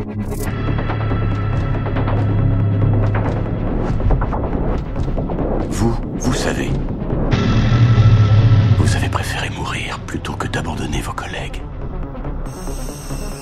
Vous, 5.71 5.95
vous 6.19 6.35
savez. 6.35 6.71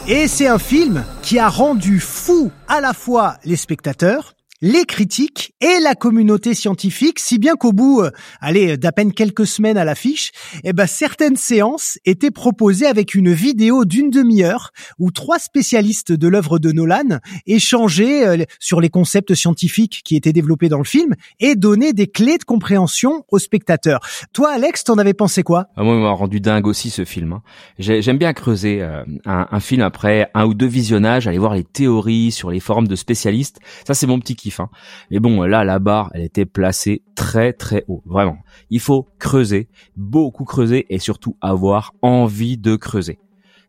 Et 0.09 0.29
c'est 0.29 0.47
un 0.47 0.61
film 0.61 1.05
qui 1.23 1.41
a 1.41 1.49
rendu 1.49 1.99
fou 1.99 2.53
à 2.69 2.81
la 2.81 2.93
fois 2.93 3.39
les 3.45 3.57
spectateurs, 3.57 4.36
les 4.67 4.85
critiques 4.85 5.55
et 5.61 5.79
la 5.81 5.95
communauté 5.95 6.53
scientifique, 6.53 7.21
si 7.21 7.39
bien 7.39 7.55
qu'au 7.55 7.73
bout, 7.73 8.03
euh, 8.03 8.11
allez, 8.41 8.77
d'à 8.77 8.91
peine 8.91 9.13
quelques 9.13 9.47
semaines 9.47 9.79
à 9.79 9.85
l'affiche, 9.85 10.33
eh 10.65 10.73
ben, 10.73 10.89
certaines 10.89 11.37
séances 11.37 11.99
étaient 12.05 12.33
proposées 12.33 12.87
avec 12.87 13.15
une 13.15 13.33
vidéo 13.33 13.85
d'une 13.85 14.11
demi-heure 14.11 14.73
où 14.99 15.13
trois 15.13 15.39
spécialistes 15.39 16.11
de 16.11 16.27
l'œuvre 16.27 16.59
de 16.59 16.73
Nolan 16.73 17.21
échangeaient 17.47 18.27
euh, 18.27 18.45
sur 18.59 18.81
les 18.81 18.89
concepts 18.89 19.35
scientifiques 19.35 20.03
qui 20.05 20.17
étaient 20.17 20.33
développés 20.33 20.69
dans 20.69 20.79
le 20.79 20.85
film 20.85 21.15
et 21.39 21.55
donnaient 21.55 21.93
des 21.93 22.09
clés 22.09 22.39
de 22.39 22.45
compréhension 22.45 23.25
aux 23.31 23.39
spectateurs. 23.39 24.01
Toi, 24.33 24.51
Alex, 24.51 24.83
t'en 24.83 24.99
avais 24.99 25.15
pensé 25.15 25.45
quoi? 25.45 25.69
Ah, 25.77 25.85
Moi, 25.85 25.95
il 25.95 26.01
m'a 26.01 26.11
rendu 26.11 26.41
dingue 26.41 26.67
aussi 26.67 26.91
ce 26.91 27.05
film. 27.05 27.35
Hein. 27.35 27.43
J'aime 27.79 28.19
bien 28.19 28.33
creuser 28.33 28.83
euh, 28.83 29.05
un, 29.27 29.47
un 29.49 29.61
film 29.61 29.83
après 29.83 30.29
un 30.35 30.45
ou 30.45 30.55
deux 30.55 30.67
visionnages, 30.67 31.29
aller 31.29 31.39
voir 31.39 31.55
les 31.55 31.63
théories 31.63 32.33
sur 32.33 32.51
les 32.51 32.59
forums 32.59 32.89
de 32.89 32.97
spécialistes. 32.97 33.61
Ça, 33.87 33.95
c'est 33.95 34.09
mon 34.09 34.19
petit 34.19 34.35
kiff. 34.35 34.56
Hein. 34.61 34.71
Mais 35.11 35.19
bon, 35.19 35.43
là, 35.43 35.65
la 35.65 35.79
barre, 35.79 36.11
elle 36.15 36.23
était 36.23 36.47
placée 36.47 37.03
très 37.15 37.53
très 37.53 37.85
haut. 37.89 38.03
Vraiment. 38.07 38.39
Il 38.71 38.81
faut 38.81 39.09
creuser, 39.19 39.69
beaucoup 39.97 40.45
creuser 40.45 40.87
et 40.91 40.99
surtout 40.99 41.37
avoir 41.41 41.95
envie 42.03 42.59
de 42.59 42.77
creuser. 42.77 43.19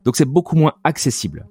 Donc 0.03 0.15
c'est 0.15 0.25
beaucoup 0.25 0.55
moins 0.55 0.73
accessible 0.83 1.47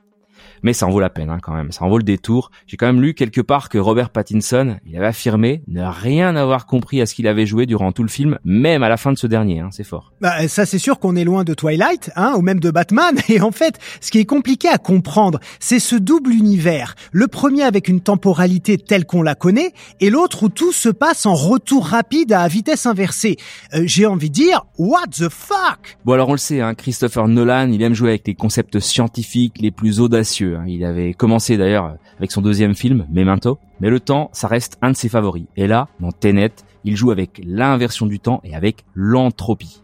mais 0.63 0.73
ça 0.73 0.87
en 0.87 0.91
vaut 0.91 1.01
la 1.01 1.11
peine 1.11 1.31
hein, 1.31 1.39
quand 1.43 1.55
même, 1.55 1.73
ça 1.73 1.85
en 1.85 1.89
vaut 1.89 1.99
le 1.99 2.05
détour. 2.05 2.51
J'ai 2.67 2.77
quand 2.77 2.87
même 2.87 3.01
lu 3.01 3.15
quelque 3.15 3.41
part 3.41 3.69
que 3.69 3.79
Robert 3.79 4.11
Pattinson, 4.11 4.77
il 4.87 4.97
avait 4.97 5.07
affirmé 5.07 5.63
ne 5.69 5.83
rien 5.83 6.37
avoir 6.37 6.67
compris 6.67 7.01
à 7.01 7.07
ce 7.07 7.15
qu'il 7.15 7.27
avait 7.27 7.47
joué 7.47 7.67
durant 7.67 7.93
tout 7.93 8.03
le 8.03 8.09
film, 8.09 8.39
même 8.45 8.83
à 8.83 8.89
la 8.89 8.97
fin 8.97 9.13
de 9.13 9.19
ce 9.19 9.27
dernier, 9.27 9.61
hein, 9.61 9.69
c'est 9.73 9.85
fort. 9.85 10.13
Bah, 10.21 10.47
ça 10.49 10.67
c'est 10.67 10.79
sûr 10.79 10.99
qu'on 10.99 11.17
est 11.17 11.25
loin 11.25 11.45
de 11.45 11.55
Twilight, 11.55 12.11
hein, 12.17 12.35
ou 12.37 12.43
même 12.43 12.61
de 12.61 12.71
Batman, 12.71 13.17
et 13.29 13.41
en 13.41 13.53
fait, 13.53 13.79
ce 14.01 14.11
qui 14.11 14.19
est 14.19 14.25
compliqué 14.25 14.69
à 14.69 14.79
comprendre, 14.79 15.41
c'est 15.61 15.81
ce 15.81 15.97
double 15.97 16.33
univers. 16.33 16.95
Le 17.13 17.29
premier 17.29 17.63
avec 17.63 17.89
une 17.89 18.01
temporalité 18.01 18.79
telle 18.79 19.07
qu'on 19.07 19.23
la 19.23 19.35
connaît, 19.35 19.73
et 20.01 20.11
l'autre 20.11 20.45
où 20.45 20.49
tout 20.49 20.73
se 20.73 20.89
passe 20.89 21.27
en 21.27 21.35
retour 21.35 21.87
rapide 21.87 22.33
à 22.33 22.47
vitesse 22.49 22.87
inversée. 22.87 23.37
Euh, 23.75 23.83
j'ai 23.85 24.07
envie 24.07 24.31
de 24.31 24.35
dire, 24.35 24.67
what 24.79 25.07
the 25.11 25.29
fuck? 25.29 25.99
Bon 26.05 26.13
alors 26.13 26.29
on 26.29 26.33
le 26.33 26.39
sait, 26.39 26.61
hein, 26.61 26.75
Christopher 26.75 27.29
Nolan, 27.29 27.71
il 27.71 27.83
aime 27.83 27.95
jouer 27.95 28.11
avec 28.11 28.27
les 28.27 28.35
concepts 28.35 28.81
scientifiques 28.81 29.55
les 29.61 29.71
plus 29.71 30.01
audacieux 30.01 30.26
hein. 30.43 30.65
Il 30.67 30.85
avait 30.85 31.15
commencé 31.15 31.57
d'ailleurs 31.57 31.97
avec 32.19 32.33
son 32.33 32.43
deuxième 32.43 32.75
film, 32.75 33.07
Memento, 33.11 33.59
mais 33.81 33.91
le 33.91 34.01
temps, 34.01 34.31
ça 34.33 34.49
reste 34.49 34.79
un 34.83 34.91
de 34.91 34.97
ses 34.97 35.09
favoris. 35.09 35.47
Et 35.57 35.67
là, 35.67 35.89
dans 36.01 36.13
Tenet, 36.13 36.53
il 36.85 36.97
joue 36.97 37.11
avec 37.11 37.41
l'inversion 37.45 38.07
du 38.07 38.21
temps 38.21 38.41
et 38.45 38.55
avec 38.55 38.85
l'entropie. 38.95 39.83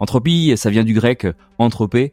Entropie, 0.00 0.54
ça 0.56 0.70
vient 0.70 0.84
du 0.84 0.94
grec 0.94 1.26
entropé, 1.58 2.12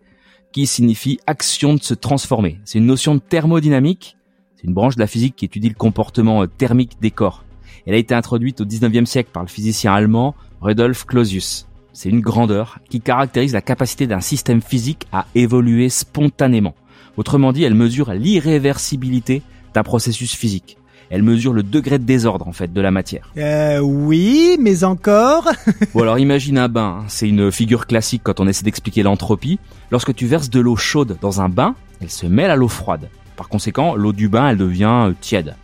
qui 0.52 0.66
signifie 0.66 1.20
action 1.28 1.74
de 1.74 1.84
se 1.84 1.94
transformer. 1.94 2.60
C'est 2.66 2.80
une 2.80 2.86
notion 2.86 3.16
de 3.16 3.20
thermodynamique, 3.20 4.18
c'est 4.56 4.68
une 4.68 4.74
branche 4.74 4.96
de 4.96 5.02
la 5.02 5.08
physique 5.08 5.36
qui 5.36 5.46
étudie 5.46 5.70
le 5.70 5.76
comportement 5.76 6.44
euh, 6.44 6.48
thermique 6.48 6.98
des 7.02 7.12
corps. 7.12 7.44
Elle 7.86 7.94
a 7.94 7.98
été 7.98 8.16
introduite 8.16 8.62
au 8.62 8.66
19e 8.66 9.06
siècle 9.06 9.30
par 9.32 9.44
le 9.44 9.50
physicien 9.50 9.94
allemand 9.94 10.34
Rudolf 10.62 11.06
Clausius. 11.06 11.68
C'est 11.94 12.10
une 12.10 12.22
grandeur 12.22 12.80
qui 12.90 13.00
caractérise 13.00 13.54
la 13.54 13.62
capacité 13.62 14.08
d'un 14.08 14.22
système 14.22 14.62
physique 14.62 15.08
à 15.12 15.28
évoluer 15.36 15.90
spontanément. 15.90 16.74
Autrement 17.18 17.54
dit, 17.54 17.64
elle 17.64 17.76
mesure 17.76 18.14
l'irréversibilité 18.14 19.42
d'un 19.74 19.84
processus 19.84 20.34
physique. 20.34 20.78
Elle 21.10 21.24
mesure 21.24 21.54
le 21.54 21.64
degré 21.64 22.00
de 22.00 22.04
désordre 22.04 22.48
en 22.48 22.52
fait 22.52 22.74
de 22.74 22.82
la 22.82 22.92
matière. 22.92 23.30
Euh, 23.38 23.80
oui, 23.80 24.58
mais 24.60 24.84
encore. 24.84 25.52
Bon 25.94 26.02
alors 26.02 26.18
imagine 26.18 26.58
un 26.58 26.68
bain, 26.68 27.02
hein. 27.02 27.06
c'est 27.08 27.30
une 27.30 27.52
figure 27.52 27.86
classique 27.86 28.22
quand 28.24 28.40
on 28.40 28.48
essaie 28.48 28.64
d'expliquer 28.64 29.04
l'entropie. 29.04 29.60
Lorsque 29.92 30.16
tu 30.16 30.26
verses 30.26 30.50
de 30.50 30.60
l'eau 30.60 30.76
chaude 30.76 31.18
dans 31.22 31.42
un 31.42 31.50
bain, 31.50 31.76
elle 32.02 32.10
se 32.10 32.26
mêle 32.26 32.50
à 32.50 32.56
l'eau 32.56 32.68
froide. 32.68 33.10
Par 33.36 33.50
conséquent, 33.50 33.96
l'eau 33.96 34.14
du 34.14 34.30
bain, 34.30 34.50
elle 34.50 34.58
devient 34.58 35.10
euh, 35.10 35.14
tiède. 35.20 35.56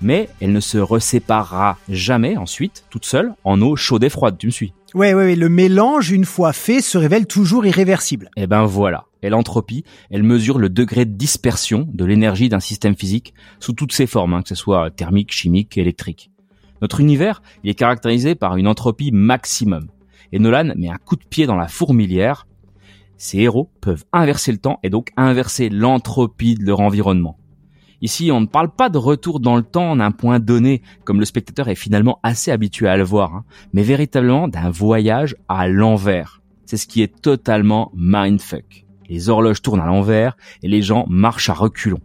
Mais 0.00 0.28
elle 0.40 0.52
ne 0.52 0.60
se 0.60 0.78
reséparera 0.78 1.76
jamais 1.88 2.36
ensuite, 2.36 2.84
toute 2.88 3.04
seule, 3.04 3.34
en 3.44 3.60
eau 3.60 3.76
chaude 3.76 4.04
et 4.04 4.08
froide, 4.08 4.36
tu 4.38 4.46
me 4.46 4.52
suis? 4.52 4.72
Ouais, 4.92 5.14
ouais, 5.14 5.24
ouais, 5.24 5.36
le 5.36 5.48
mélange, 5.48 6.10
une 6.10 6.24
fois 6.24 6.52
fait, 6.52 6.80
se 6.80 6.98
révèle 6.98 7.26
toujours 7.26 7.64
irréversible. 7.64 8.28
Eh 8.36 8.48
ben 8.48 8.64
voilà. 8.64 9.04
Et 9.22 9.28
l'entropie, 9.28 9.84
elle 10.10 10.24
mesure 10.24 10.58
le 10.58 10.68
degré 10.68 11.04
de 11.04 11.12
dispersion 11.12 11.86
de 11.92 12.04
l'énergie 12.04 12.48
d'un 12.48 12.58
système 12.58 12.96
physique 12.96 13.32
sous 13.60 13.72
toutes 13.72 13.92
ses 13.92 14.08
formes, 14.08 14.34
hein, 14.34 14.42
que 14.42 14.48
ce 14.48 14.56
soit 14.56 14.90
thermique, 14.90 15.30
chimique, 15.30 15.78
électrique. 15.78 16.32
Notre 16.82 17.00
univers, 17.00 17.40
il 17.62 17.70
est 17.70 17.74
caractérisé 17.74 18.34
par 18.34 18.56
une 18.56 18.66
entropie 18.66 19.12
maximum. 19.12 19.88
Et 20.32 20.40
Nolan 20.40 20.72
met 20.76 20.88
un 20.88 20.96
coup 20.96 21.16
de 21.16 21.24
pied 21.24 21.46
dans 21.46 21.56
la 21.56 21.68
fourmilière. 21.68 22.48
Ces 23.16 23.38
héros 23.38 23.70
peuvent 23.80 24.04
inverser 24.12 24.50
le 24.50 24.58
temps 24.58 24.80
et 24.82 24.90
donc 24.90 25.10
inverser 25.16 25.68
l'entropie 25.68 26.56
de 26.56 26.64
leur 26.64 26.80
environnement. 26.80 27.36
Ici, 28.02 28.30
on 28.32 28.40
ne 28.40 28.46
parle 28.46 28.70
pas 28.70 28.88
de 28.88 28.98
retour 28.98 29.40
dans 29.40 29.56
le 29.56 29.62
temps 29.62 29.96
d'un 29.96 30.10
point 30.10 30.38
donné, 30.38 30.82
comme 31.04 31.20
le 31.20 31.26
spectateur 31.26 31.68
est 31.68 31.74
finalement 31.74 32.18
assez 32.22 32.50
habitué 32.50 32.88
à 32.88 32.96
le 32.96 33.04
voir, 33.04 33.34
hein, 33.34 33.44
mais 33.72 33.82
véritablement 33.82 34.48
d'un 34.48 34.70
voyage 34.70 35.36
à 35.48 35.68
l'envers. 35.68 36.40
C'est 36.64 36.76
ce 36.76 36.86
qui 36.86 37.02
est 37.02 37.20
totalement 37.20 37.90
mindfuck. 37.94 38.86
Les 39.08 39.28
horloges 39.28 39.60
tournent 39.60 39.80
à 39.80 39.86
l'envers 39.86 40.36
et 40.62 40.68
les 40.68 40.82
gens 40.82 41.04
marchent 41.08 41.50
à 41.50 41.54
reculons. 41.54 42.00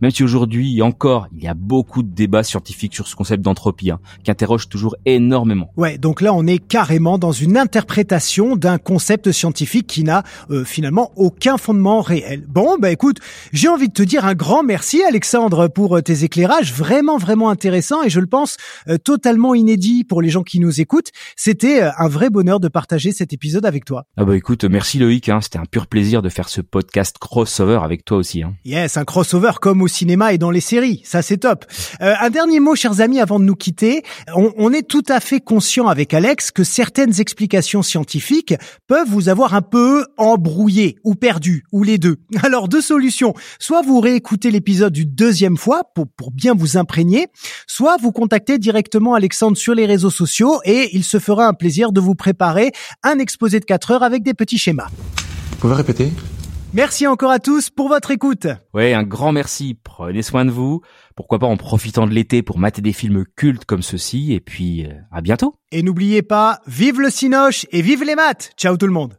Même 0.00 0.10
si 0.10 0.22
aujourd'hui 0.22 0.80
encore, 0.82 1.28
il 1.36 1.42
y 1.42 1.48
a 1.48 1.54
beaucoup 1.54 2.02
de 2.02 2.08
débats 2.08 2.42
scientifiques 2.42 2.94
sur 2.94 3.06
ce 3.08 3.16
concept 3.16 3.42
d'entropie, 3.42 3.90
hein, 3.90 4.00
qui 4.24 4.30
interroge 4.30 4.68
toujours 4.68 4.96
énormément. 5.04 5.70
Ouais, 5.76 5.98
donc 5.98 6.20
là 6.20 6.32
on 6.34 6.46
est 6.46 6.58
carrément 6.58 7.18
dans 7.18 7.32
une 7.32 7.56
interprétation 7.56 8.56
d'un 8.56 8.78
concept 8.78 9.32
scientifique 9.32 9.86
qui 9.86 10.04
n'a 10.04 10.22
euh, 10.50 10.64
finalement 10.64 11.12
aucun 11.16 11.56
fondement 11.56 12.00
réel. 12.00 12.44
Bon, 12.48 12.76
bah 12.78 12.90
écoute, 12.90 13.18
j'ai 13.52 13.68
envie 13.68 13.88
de 13.88 13.92
te 13.92 14.02
dire 14.02 14.24
un 14.24 14.34
grand 14.34 14.62
merci 14.62 15.02
Alexandre 15.02 15.68
pour 15.68 15.96
euh, 15.96 16.02
tes 16.02 16.24
éclairages, 16.24 16.72
vraiment 16.72 17.18
vraiment 17.18 17.50
intéressants 17.50 18.02
et 18.02 18.10
je 18.10 18.20
le 18.20 18.26
pense 18.26 18.56
euh, 18.88 18.98
totalement 18.98 19.54
inédit 19.54 20.04
pour 20.04 20.22
les 20.22 20.30
gens 20.30 20.42
qui 20.42 20.60
nous 20.60 20.80
écoutent. 20.80 21.10
C'était 21.36 21.82
euh, 21.82 21.90
un 21.98 22.08
vrai 22.08 22.30
bonheur 22.30 22.60
de 22.60 22.68
partager 22.68 23.12
cet 23.12 23.32
épisode 23.32 23.66
avec 23.66 23.84
toi. 23.84 24.06
Ah 24.16 24.24
bah 24.24 24.36
écoute, 24.36 24.64
merci 24.64 24.98
Loïc, 24.98 25.28
hein, 25.28 25.40
c'était 25.40 25.58
un 25.58 25.64
pur 25.64 25.86
plaisir 25.86 26.22
de 26.22 26.28
faire 26.28 26.48
ce 26.48 26.60
podcast 26.60 27.16
crossover 27.18 27.80
avec 27.82 28.04
toi 28.04 28.18
aussi. 28.18 28.42
Hein. 28.42 28.54
Yes, 28.64 28.96
un 28.96 29.04
crossover 29.04 29.52
comme 29.60 29.82
au 29.86 29.88
cinéma 29.88 30.32
et 30.32 30.38
dans 30.38 30.50
les 30.50 30.60
séries, 30.60 31.00
ça 31.04 31.22
c'est 31.22 31.36
top. 31.38 31.64
Euh, 32.02 32.14
un 32.20 32.28
dernier 32.28 32.58
mot, 32.58 32.74
chers 32.74 33.00
amis, 33.00 33.20
avant 33.20 33.38
de 33.38 33.44
nous 33.44 33.54
quitter. 33.54 34.02
On, 34.34 34.72
est 34.72 34.82
tout 34.82 35.04
à 35.08 35.20
fait 35.20 35.40
conscient 35.40 35.86
avec 35.86 36.12
Alex 36.12 36.50
que 36.50 36.64
certaines 36.64 37.20
explications 37.20 37.82
scientifiques 37.82 38.54
peuvent 38.88 39.06
vous 39.08 39.28
avoir 39.28 39.54
un 39.54 39.62
peu 39.62 40.04
embrouillé 40.16 40.96
ou 41.04 41.14
perdu, 41.14 41.64
ou 41.70 41.84
les 41.84 41.98
deux. 41.98 42.16
Alors 42.42 42.68
deux 42.68 42.80
solutions. 42.80 43.32
Soit 43.60 43.82
vous 43.82 44.00
réécoutez 44.00 44.50
l'épisode 44.50 44.96
une 44.96 45.14
deuxième 45.14 45.56
fois 45.56 45.84
pour, 45.94 46.08
pour 46.08 46.32
bien 46.32 46.54
vous 46.54 46.76
imprégner, 46.76 47.28
soit 47.68 47.96
vous 48.02 48.10
contactez 48.10 48.58
directement 48.58 49.14
Alexandre 49.14 49.56
sur 49.56 49.74
les 49.74 49.86
réseaux 49.86 50.10
sociaux 50.10 50.60
et 50.64 50.90
il 50.96 51.04
se 51.04 51.20
fera 51.20 51.46
un 51.46 51.54
plaisir 51.54 51.92
de 51.92 52.00
vous 52.00 52.16
préparer 52.16 52.72
un 53.04 53.20
exposé 53.20 53.60
de 53.60 53.64
4 53.64 53.92
heures 53.92 54.02
avec 54.02 54.24
des 54.24 54.34
petits 54.34 54.58
schémas. 54.58 54.88
Vous 55.52 55.56
pouvez 55.58 55.74
répéter? 55.74 56.10
Merci 56.76 57.06
encore 57.06 57.30
à 57.30 57.38
tous 57.38 57.70
pour 57.70 57.88
votre 57.88 58.10
écoute. 58.10 58.48
Ouais, 58.74 58.92
un 58.92 59.02
grand 59.02 59.32
merci, 59.32 59.78
prenez 59.82 60.20
soin 60.20 60.44
de 60.44 60.50
vous, 60.50 60.82
pourquoi 61.16 61.38
pas 61.38 61.46
en 61.46 61.56
profitant 61.56 62.06
de 62.06 62.12
l'été 62.12 62.42
pour 62.42 62.58
mater 62.58 62.82
des 62.82 62.92
films 62.92 63.24
cultes 63.34 63.64
comme 63.64 63.80
ceux-ci, 63.80 64.34
et 64.34 64.40
puis 64.40 64.84
euh, 64.84 64.92
à 65.10 65.22
bientôt 65.22 65.54
Et 65.72 65.82
n'oubliez 65.82 66.20
pas, 66.20 66.60
vive 66.66 67.00
le 67.00 67.08
cinoche 67.08 67.64
et 67.72 67.80
vive 67.80 68.04
les 68.04 68.14
maths. 68.14 68.52
Ciao 68.58 68.76
tout 68.76 68.86
le 68.86 68.92
monde. 68.92 69.16